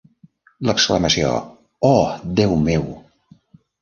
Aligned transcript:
L'exclamació 0.69 1.29
"Oh, 1.93 2.01
Déu 2.41 2.57
meu!". 2.67 2.89